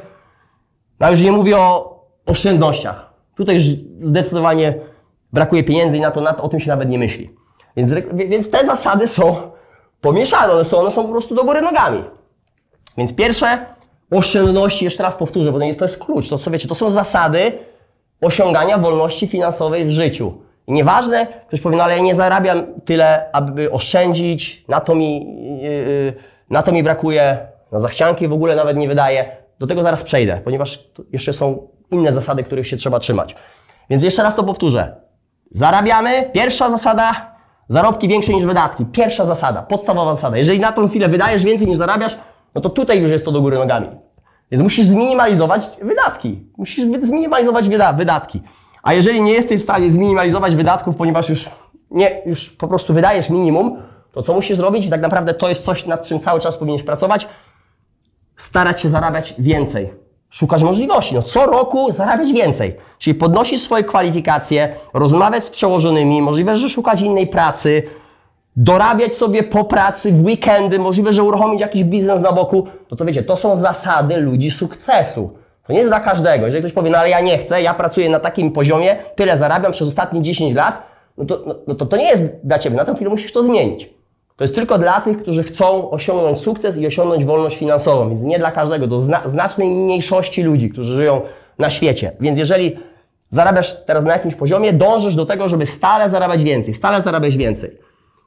No 1.00 1.10
już 1.10 1.22
nie 1.22 1.32
mówię 1.32 1.58
o 1.58 1.96
oszczędnościach. 2.26 3.10
Tutaj 3.36 3.54
już 3.54 3.64
zdecydowanie 4.02 4.74
brakuje 5.32 5.64
pieniędzy 5.64 5.96
i 5.96 6.00
na 6.00 6.10
to, 6.10 6.20
na 6.20 6.32
to 6.32 6.42
o 6.42 6.48
tym 6.48 6.60
się 6.60 6.68
nawet 6.68 6.88
nie 6.88 6.98
myśli. 6.98 7.30
Więc, 7.76 7.90
więc 8.12 8.50
te 8.50 8.64
zasady 8.64 9.08
są 9.08 9.36
pomieszane, 10.00 10.52
one 10.52 10.64
są, 10.64 10.78
one 10.78 10.90
są 10.90 11.02
po 11.02 11.08
prostu 11.08 11.34
do 11.34 11.44
góry 11.44 11.62
nogami. 11.62 12.04
Więc 12.98 13.14
pierwsze, 13.14 13.66
oszczędności, 14.10 14.84
jeszcze 14.84 15.02
raz 15.02 15.16
powtórzę, 15.16 15.52
bo 15.52 15.58
to 15.58 15.64
jest, 15.64 15.78
to 15.78 15.84
jest 15.84 15.98
klucz, 15.98 16.28
to 16.28 16.38
co 16.38 16.50
wiecie, 16.50 16.68
to 16.68 16.74
są 16.74 16.90
zasady 16.90 17.52
osiągania 18.20 18.78
wolności 18.78 19.26
finansowej 19.26 19.84
w 19.84 19.90
życiu. 19.90 20.34
I 20.66 20.72
nieważne, 20.72 21.26
ktoś 21.48 21.60
powie, 21.60 21.76
no 21.76 21.84
ale 21.84 21.96
ja 21.96 22.02
nie 22.02 22.14
zarabiam 22.14 22.66
tyle, 22.84 23.30
aby 23.32 23.72
oszczędzić, 23.72 24.64
na 24.68 24.80
to 24.80 24.94
mi, 24.94 25.36
yy, 25.62 26.14
na 26.50 26.62
to 26.62 26.72
mi 26.72 26.82
brakuje, 26.82 27.38
na 27.72 27.78
zachcianki 27.78 28.28
w 28.28 28.32
ogóle 28.32 28.56
nawet 28.56 28.76
nie 28.76 28.88
wydaje. 28.88 29.36
Do 29.58 29.66
tego 29.66 29.82
zaraz 29.82 30.02
przejdę, 30.02 30.40
ponieważ 30.44 30.84
jeszcze 31.12 31.32
są 31.32 31.68
inne 31.90 32.12
zasady, 32.12 32.44
których 32.44 32.68
się 32.68 32.76
trzeba 32.76 33.00
trzymać. 33.00 33.36
Więc 33.90 34.02
jeszcze 34.02 34.22
raz 34.22 34.36
to 34.36 34.44
powtórzę. 34.44 34.96
Zarabiamy, 35.50 36.30
pierwsza 36.32 36.70
zasada, 36.70 37.34
zarobki 37.68 38.08
większe 38.08 38.32
niż 38.32 38.44
wydatki. 38.44 38.84
Pierwsza 38.84 39.24
zasada, 39.24 39.62
podstawowa 39.62 40.14
zasada. 40.14 40.36
Jeżeli 40.36 40.60
na 40.60 40.72
tą 40.72 40.88
chwilę 40.88 41.08
wydajesz 41.08 41.44
więcej 41.44 41.68
niż 41.68 41.78
zarabiasz, 41.78 42.16
no 42.56 42.62
to 42.62 42.70
tutaj 42.70 43.00
już 43.00 43.10
jest 43.10 43.24
to 43.24 43.32
do 43.32 43.40
góry 43.40 43.58
nogami. 43.58 43.86
Więc 44.50 44.62
musisz 44.62 44.86
zminimalizować 44.86 45.70
wydatki. 45.82 46.40
Musisz 46.56 46.84
zminimalizować 47.02 47.68
wydatki. 47.96 48.42
A 48.82 48.92
jeżeli 48.94 49.22
nie 49.22 49.32
jesteś 49.32 49.60
w 49.60 49.62
stanie 49.62 49.90
zminimalizować 49.90 50.56
wydatków, 50.56 50.96
ponieważ 50.96 51.28
już, 51.28 51.50
nie, 51.90 52.22
już 52.26 52.50
po 52.50 52.68
prostu 52.68 52.94
wydajesz 52.94 53.30
minimum, 53.30 53.82
to 54.12 54.22
co 54.22 54.34
musisz 54.34 54.56
zrobić? 54.56 54.86
I 54.86 54.90
tak 54.90 55.00
naprawdę 55.00 55.34
to 55.34 55.48
jest 55.48 55.64
coś, 55.64 55.86
nad 55.86 56.06
czym 56.06 56.20
cały 56.20 56.40
czas 56.40 56.56
powinieneś 56.56 56.82
pracować. 56.82 57.28
Starać 58.36 58.80
się 58.80 58.88
zarabiać 58.88 59.34
więcej. 59.38 59.92
Szukać 60.30 60.62
możliwości. 60.62 61.14
No, 61.14 61.22
co 61.22 61.46
roku 61.46 61.92
zarabiać 61.92 62.32
więcej. 62.32 62.76
Czyli 62.98 63.14
podnosisz 63.14 63.60
swoje 63.60 63.84
kwalifikacje, 63.84 64.74
rozmawiać 64.94 65.44
z 65.44 65.50
przełożonymi, 65.50 66.22
możliwe, 66.22 66.56
że 66.56 66.68
szukać 66.68 67.00
innej 67.00 67.26
pracy, 67.26 67.82
dorabiać 68.56 69.16
sobie 69.16 69.42
po 69.42 69.64
pracy 69.64 70.12
w 70.12 70.24
weekendy, 70.24 70.78
możliwe, 70.78 71.12
że 71.12 71.22
uruchomić 71.22 71.60
jakiś 71.60 71.84
biznes 71.84 72.20
na 72.20 72.32
boku. 72.32 72.66
No 72.90 72.96
to 72.96 73.04
wiecie, 73.04 73.22
to 73.22 73.36
są 73.36 73.56
zasady 73.56 74.16
ludzi 74.16 74.50
sukcesu. 74.50 75.30
To 75.66 75.72
nie 75.72 75.78
jest 75.78 75.90
dla 75.90 76.00
każdego. 76.00 76.46
Jeżeli 76.46 76.62
ktoś 76.62 76.72
powie, 76.72 76.90
no 76.90 76.98
ale 76.98 77.10
ja 77.10 77.20
nie 77.20 77.38
chcę, 77.38 77.62
ja 77.62 77.74
pracuję 77.74 78.10
na 78.10 78.20
takim 78.20 78.52
poziomie, 78.52 78.96
tyle 79.16 79.36
zarabiam 79.36 79.72
przez 79.72 79.88
ostatnie 79.88 80.22
10 80.22 80.54
lat, 80.54 80.82
no 81.18 81.24
to, 81.24 81.42
no, 81.46 81.54
no 81.66 81.74
to, 81.74 81.86
to 81.86 81.96
nie 81.96 82.08
jest 82.08 82.24
dla 82.44 82.58
Ciebie. 82.58 82.76
Na 82.76 82.84
tę 82.84 82.94
chwilę 82.94 83.10
musisz 83.10 83.32
to 83.32 83.42
zmienić. 83.42 83.90
To 84.36 84.44
jest 84.44 84.54
tylko 84.54 84.78
dla 84.78 85.00
tych, 85.00 85.22
którzy 85.22 85.44
chcą 85.44 85.90
osiągnąć 85.90 86.40
sukces 86.40 86.76
i 86.76 86.86
osiągnąć 86.86 87.24
wolność 87.24 87.56
finansową. 87.56 88.08
Więc 88.08 88.22
nie 88.22 88.38
dla 88.38 88.50
każdego, 88.50 88.86
do 88.86 89.00
zna 89.00 89.22
znacznej 89.24 89.68
mniejszości 89.68 90.42
ludzi, 90.42 90.70
którzy 90.70 90.94
żyją 90.94 91.20
na 91.58 91.70
świecie. 91.70 92.12
Więc 92.20 92.38
jeżeli 92.38 92.76
zarabiasz 93.30 93.84
teraz 93.84 94.04
na 94.04 94.12
jakimś 94.12 94.34
poziomie, 94.34 94.72
dążysz 94.72 95.14
do 95.14 95.26
tego, 95.26 95.48
żeby 95.48 95.66
stale 95.66 96.08
zarabiać 96.08 96.44
więcej, 96.44 96.74
stale 96.74 97.02
zarabiać 97.02 97.36
więcej. 97.36 97.78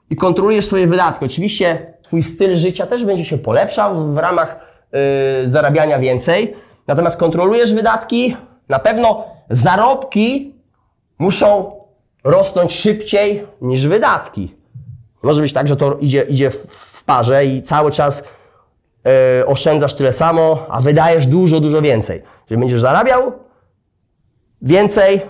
I 0.10 0.16
kontrolujesz 0.16 0.66
swoje 0.66 0.88
wydatki. 0.88 1.26
Oczywiście 1.26 1.94
Twój 2.10 2.24
styl 2.24 2.58
życia 2.58 2.88
też 2.88 3.06
będzie 3.06 3.26
się 3.26 3.38
polepszał 3.38 4.14
w 4.14 4.18
ramach 4.18 4.60
yy, 4.92 5.50
zarabiania 5.50 6.00
więcej. 6.00 6.56
Natomiast 6.88 7.20
kontrolujesz 7.20 7.74
wydatki, 7.74 8.38
na 8.70 8.80
pewno 8.80 9.26
zarobki 9.50 10.56
muszą 11.20 11.72
rosnąć 12.24 12.74
szybciej 12.74 13.48
niż 13.62 13.88
wydatki. 13.88 14.56
Może 15.24 15.42
być 15.42 15.54
tak, 15.54 15.68
że 15.68 15.76
to 15.76 15.98
idzie, 15.98 16.22
idzie 16.22 16.52
w 16.52 17.04
parze 17.04 17.46
i 17.46 17.64
cały 17.64 17.92
czas 17.92 18.24
yy, 19.06 19.46
oszczędzasz 19.46 19.94
tyle 19.94 20.14
samo, 20.14 20.66
a 20.70 20.82
wydajesz 20.82 21.28
dużo, 21.28 21.60
dużo 21.60 21.82
więcej. 21.82 22.22
Jeżeli 22.46 22.60
będziesz 22.60 22.82
zarabiał 22.82 23.34
więcej, 24.62 25.22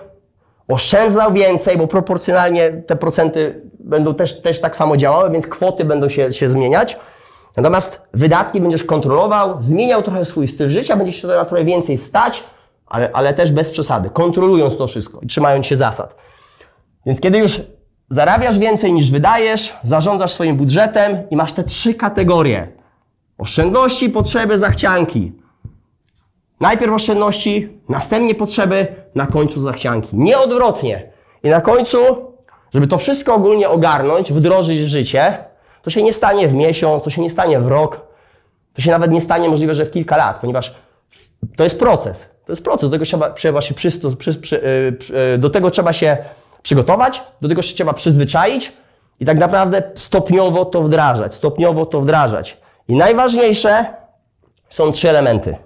oszczędzał 0.68 1.32
więcej, 1.32 1.76
bo 1.76 1.86
proporcjonalnie 1.86 2.70
te 2.70 2.96
procenty 2.96 3.69
będą 3.90 4.14
też, 4.14 4.42
też 4.42 4.60
tak 4.60 4.76
samo 4.76 4.96
działały, 4.96 5.30
więc 5.30 5.46
kwoty 5.46 5.84
będą 5.84 6.08
się, 6.08 6.32
się 6.32 6.50
zmieniać. 6.50 6.96
Natomiast 7.56 8.00
wydatki 8.14 8.60
będziesz 8.60 8.84
kontrolował, 8.84 9.62
zmieniał 9.62 10.02
trochę 10.02 10.24
swój 10.24 10.48
styl 10.48 10.70
życia, 10.70 10.96
będziesz 10.96 11.22
się 11.22 11.28
na 11.28 11.44
trochę 11.44 11.64
więcej 11.64 11.98
stać, 11.98 12.44
ale, 12.86 13.10
ale 13.12 13.34
też 13.34 13.52
bez 13.52 13.70
przesady, 13.70 14.10
kontrolując 14.10 14.76
to 14.76 14.86
wszystko 14.86 15.20
i 15.22 15.26
trzymając 15.26 15.66
się 15.66 15.76
zasad. 15.76 16.14
Więc 17.06 17.20
kiedy 17.20 17.38
już 17.38 17.60
zarabiasz 18.10 18.58
więcej 18.58 18.92
niż 18.92 19.10
wydajesz, 19.10 19.76
zarządzasz 19.82 20.32
swoim 20.32 20.56
budżetem 20.56 21.18
i 21.30 21.36
masz 21.36 21.52
te 21.52 21.64
trzy 21.64 21.94
kategorie. 21.94 22.68
Oszczędności, 23.38 24.10
potrzeby, 24.10 24.58
zachcianki. 24.58 25.32
Najpierw 26.60 26.92
oszczędności, 26.92 27.68
następnie 27.88 28.34
potrzeby, 28.34 28.86
na 29.14 29.26
końcu 29.26 29.60
zachcianki. 29.60 30.08
Nie 30.12 30.38
odwrotnie. 30.38 31.10
I 31.42 31.48
na 31.48 31.60
końcu, 31.60 31.98
żeby 32.74 32.86
to 32.86 32.98
wszystko 32.98 33.34
ogólnie 33.34 33.68
ogarnąć, 33.68 34.32
wdrożyć 34.32 34.80
w 34.80 34.86
życie, 34.86 35.44
to 35.82 35.90
się 35.90 36.02
nie 36.02 36.12
stanie 36.12 36.48
w 36.48 36.52
miesiąc, 36.52 37.02
to 37.02 37.10
się 37.10 37.22
nie 37.22 37.30
stanie 37.30 37.60
w 37.60 37.66
rok, 37.66 38.00
to 38.74 38.82
się 38.82 38.90
nawet 38.90 39.10
nie 39.10 39.20
stanie 39.20 39.48
możliwe, 39.48 39.74
że 39.74 39.86
w 39.86 39.90
kilka 39.90 40.16
lat, 40.16 40.40
ponieważ 40.40 40.74
to 41.56 41.64
jest 41.64 41.78
proces. 41.78 42.28
To 42.46 42.52
jest 42.52 42.64
proces, 42.64 42.90
do 42.90 42.90
tego 42.90 43.04
trzeba, 43.04 43.30
trzeba 43.30 43.60
się 43.60 43.74
przy, 43.74 43.88
przy, 44.16 44.34
przy, 44.34 45.38
do 45.38 45.50
tego 45.50 45.70
trzeba 45.70 45.92
się 45.92 46.16
przygotować, 46.62 47.22
do 47.40 47.48
tego 47.48 47.62
się 47.62 47.74
trzeba 47.74 47.92
przyzwyczaić 47.92 48.72
i 49.20 49.24
tak 49.24 49.38
naprawdę 49.38 49.82
stopniowo 49.94 50.64
to 50.64 50.82
wdrażać, 50.82 51.34
stopniowo 51.34 51.86
to 51.86 52.00
wdrażać. 52.00 52.56
I 52.88 52.96
najważniejsze 52.96 53.86
są 54.70 54.92
trzy 54.92 55.10
elementy. 55.10 55.56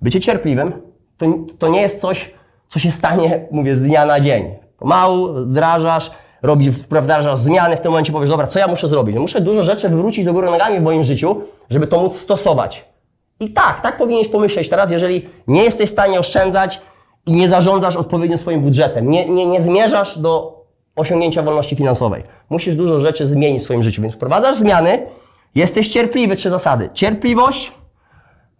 Bycie 0.00 0.20
cierpliwym 0.20 0.82
to, 1.18 1.26
to 1.58 1.68
nie 1.68 1.82
jest 1.82 2.00
coś, 2.00 2.34
co 2.68 2.78
się 2.78 2.90
stanie, 2.90 3.46
mówię, 3.50 3.74
z 3.74 3.80
dnia 3.80 4.06
na 4.06 4.20
dzień. 4.20 4.63
Pomału 4.84 5.34
wdrażasz, 5.34 6.10
robisz, 6.42 6.70
wdrażasz 6.70 7.38
zmiany, 7.38 7.76
w 7.76 7.80
tym 7.80 7.90
momencie 7.90 8.12
powiesz, 8.12 8.28
dobra, 8.28 8.46
co 8.46 8.58
ja 8.58 8.66
muszę 8.66 8.88
zrobić? 8.88 9.14
No 9.14 9.20
muszę 9.20 9.40
dużo 9.40 9.62
rzeczy 9.62 9.88
wywrócić 9.88 10.24
do 10.24 10.32
góry 10.32 10.50
nogami 10.50 10.78
w 10.78 10.82
moim 10.82 11.04
życiu, 11.04 11.40
żeby 11.70 11.86
to 11.86 12.02
móc 12.02 12.16
stosować. 12.16 12.84
I 13.40 13.50
tak, 13.50 13.80
tak 13.80 13.98
powinieneś 13.98 14.28
pomyśleć 14.28 14.68
teraz, 14.68 14.90
jeżeli 14.90 15.28
nie 15.46 15.62
jesteś 15.62 15.90
w 15.90 15.92
stanie 15.92 16.18
oszczędzać 16.20 16.80
i 17.26 17.32
nie 17.32 17.48
zarządzasz 17.48 17.96
odpowiednio 17.96 18.38
swoim 18.38 18.60
budżetem, 18.60 19.10
nie, 19.10 19.28
nie, 19.28 19.46
nie 19.46 19.60
zmierzasz 19.60 20.18
do 20.18 20.64
osiągnięcia 20.96 21.42
wolności 21.42 21.76
finansowej. 21.76 22.22
Musisz 22.50 22.76
dużo 22.76 23.00
rzeczy 23.00 23.26
zmienić 23.26 23.60
w 23.60 23.64
swoim 23.64 23.82
życiu, 23.82 24.02
więc 24.02 24.14
wprowadzasz 24.14 24.56
zmiany, 24.56 25.06
jesteś 25.54 25.88
cierpliwy, 25.88 26.36
trzy 26.36 26.50
zasady. 26.50 26.90
Cierpliwość, 26.94 27.72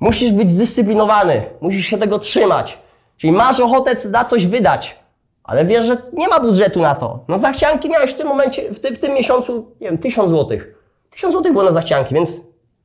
musisz 0.01 0.33
być 0.33 0.51
zdyscyplinowany, 0.51 1.43
musisz 1.61 1.87
się 1.87 1.99
tego 1.99 2.19
trzymać. 2.19 2.79
Czyli 3.17 3.33
masz 3.33 3.61
ochotę 3.61 3.97
na 4.11 4.25
coś 4.25 4.47
wydać, 4.47 5.04
ale 5.45 5.65
wiesz, 5.65 5.87
że 5.87 5.97
nie 6.13 6.29
ma 6.29 6.41
budżetu 6.41 6.81
na 6.81 6.95
to. 6.95 7.25
No 7.29 7.39
zachcianki 7.39 7.91
miałeś 7.91 8.11
w 8.11 8.17
tym 8.17 8.29
momencie, 8.29 8.75
w, 8.75 8.81
ty, 8.81 8.95
w 8.95 8.99
tym 8.99 9.15
miesiącu, 9.15 9.77
nie 9.81 9.89
wiem, 9.89 9.99
tysiąc 9.99 10.31
złotych. 10.31 10.75
Tysiąc 11.11 11.33
złotych 11.33 11.53
było 11.53 11.65
na 11.65 11.73
zachcianki, 11.73 12.15
więc 12.15 12.37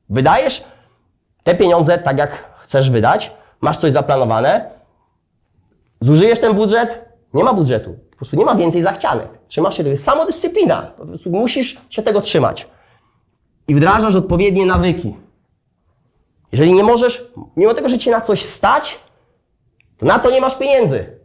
wydajesz 0.08 0.64
te 1.44 1.54
pieniądze 1.54 1.98
tak, 1.98 2.18
jak 2.18 2.44
chcesz 2.62 2.90
wydać, 2.90 3.32
masz 3.60 3.78
coś 3.78 3.92
zaplanowane, 3.92 4.70
zużyjesz 6.00 6.38
ten 6.38 6.54
budżet, 6.54 7.04
nie 7.34 7.44
ma 7.44 7.52
budżetu. 7.52 7.98
Po 8.10 8.16
prostu 8.16 8.36
nie 8.36 8.44
ma 8.44 8.54
więcej 8.54 8.82
zachcianek. 8.82 9.28
Trzymasz 9.48 9.74
się 9.76 9.82
tego. 9.82 9.90
Jest 9.90 10.04
samodyscyplina. 10.04 10.82
Po 10.98 11.06
prostu 11.06 11.30
musisz 11.30 11.80
się 11.90 12.02
tego 12.02 12.20
trzymać. 12.20 12.68
I 13.68 13.74
wdrażasz 13.74 14.14
odpowiednie 14.14 14.66
nawyki. 14.66 15.16
Jeżeli 16.52 16.72
nie 16.72 16.82
możesz, 16.82 17.30
mimo 17.56 17.74
tego, 17.74 17.88
że 17.88 17.98
cię 17.98 18.10
na 18.10 18.20
coś 18.20 18.44
stać, 18.44 18.98
to 19.98 20.06
na 20.06 20.18
to 20.18 20.30
nie 20.30 20.40
masz 20.40 20.58
pieniędzy. 20.58 21.19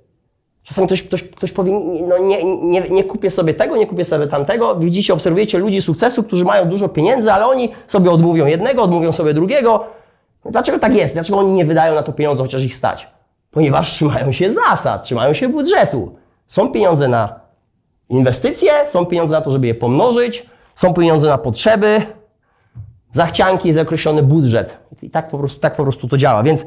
Czasami 0.66 0.88
ktoś, 0.88 1.04
ktoś, 1.04 1.24
ktoś 1.24 1.52
powie, 1.52 1.72
no 2.08 2.18
nie, 2.18 2.44
nie, 2.44 2.82
nie 2.82 3.04
kupię 3.04 3.32
sobie 3.32 3.54
tego, 3.54 3.78
nie 3.78 3.88
kupię 3.88 4.06
sobie 4.06 4.28
tamtego. 4.28 4.76
Widzicie, 4.76 5.14
obserwujecie 5.14 5.58
ludzi 5.58 5.82
sukcesu, 5.82 6.24
którzy 6.24 6.46
mają 6.46 6.70
dużo 6.70 6.90
pieniędzy, 6.90 7.32
ale 7.32 7.48
oni 7.48 7.70
sobie 7.88 8.12
odmówią 8.12 8.46
jednego, 8.46 8.84
odmówią 8.84 9.12
sobie 9.12 9.34
drugiego. 9.34 9.86
Dlaczego 10.46 10.80
tak 10.80 10.96
jest? 10.96 11.14
Dlaczego 11.14 11.40
oni 11.40 11.52
nie 11.52 11.66
wydają 11.66 11.96
na 11.96 12.04
to 12.04 12.14
pieniądze, 12.14 12.44
chociaż 12.44 12.64
ich 12.64 12.76
stać? 12.76 13.08
Ponieważ 13.52 13.92
trzymają 13.92 14.32
się 14.32 14.52
zasad, 14.52 15.04
trzymają 15.04 15.34
się 15.34 15.50
budżetu. 15.50 16.16
Są 16.48 16.72
pieniądze 16.72 17.08
na 17.08 17.40
inwestycje, 18.10 18.72
są 18.88 19.06
pieniądze 19.06 19.36
na 19.36 19.42
to, 19.42 19.52
żeby 19.52 19.68
je 19.68 19.76
pomnożyć, 19.76 20.46
są 20.76 20.94
pieniądze 20.94 21.28
na 21.28 21.38
potrzeby, 21.38 22.02
zachcianki, 23.14 23.68
jest 23.68 23.80
budżet. 24.24 24.78
I 25.02 25.10
tak 25.10 25.30
po 25.30 25.38
prostu, 25.38 25.60
tak 25.60 25.76
po 25.76 25.84
prostu 25.84 26.08
to 26.08 26.18
działa. 26.18 26.44
Więc 26.44 26.66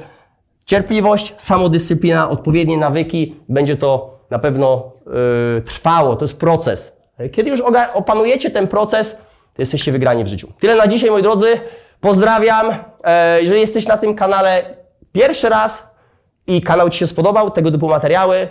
cierpliwość, 0.69 1.35
samodyscyplina, 1.39 2.31
odpowiednie 2.31 2.79
nawyki, 2.79 3.37
będzie 3.49 3.77
to 3.77 4.19
na 4.31 4.39
pewno 4.39 4.93
yy, 5.07 5.63
trwało, 5.63 6.17
to 6.17 6.25
jest 6.25 6.37
proces. 6.37 6.93
Kiedy 7.33 7.51
już 7.51 7.63
opanujecie 7.95 8.51
ten 8.51 8.69
proces, 8.69 9.17
to 9.55 9.63
jesteście 9.63 9.93
wygrani 9.93 10.25
w 10.25 10.27
życiu. 10.27 10.53
Tyle 10.61 10.77
na 10.77 10.87
dzisiaj, 10.87 11.11
moi 11.11 11.23
drodzy. 11.23 11.47
Pozdrawiam. 12.01 12.67
E, 13.05 13.43
jeżeli 13.43 13.61
jesteś 13.61 13.87
na 13.87 13.97
tym 13.97 14.15
kanale 14.15 14.63
pierwszy 15.13 15.49
raz 15.49 15.89
i 16.47 16.61
kanał 16.61 16.91
Ci 16.91 16.99
się 16.99 17.07
spodobał, 17.07 17.51
tego 17.51 17.71
typu 17.71 17.89
materiały, 17.89 18.49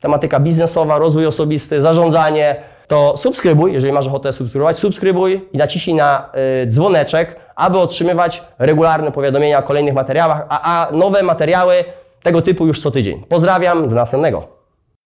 tematyka 0.00 0.40
biznesowa, 0.40 0.98
rozwój 0.98 1.26
osobisty, 1.26 1.80
zarządzanie, 1.80 2.56
to 2.86 3.16
subskrybuj, 3.16 3.72
jeżeli 3.72 3.92
masz 3.92 4.06
ochotę 4.06 4.32
subskrybować, 4.32 4.78
subskrybuj 4.78 5.48
i 5.52 5.58
naciśnij 5.58 5.96
na 5.96 6.30
y, 6.62 6.66
dzwoneczek, 6.66 7.36
aby 7.56 7.78
otrzymywać 7.78 8.42
regularne 8.58 9.12
powiadomienia 9.12 9.58
o 9.58 9.62
kolejnych 9.62 9.94
materiałach, 9.94 10.46
a, 10.48 10.86
a 10.88 10.92
nowe 10.92 11.22
materiały 11.22 11.84
tego 12.22 12.42
typu 12.42 12.66
już 12.66 12.82
co 12.82 12.90
tydzień. 12.90 13.22
Pozdrawiam, 13.28 13.88
do 13.88 13.94
następnego. 13.94 14.55